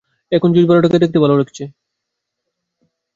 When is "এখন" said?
0.31-0.49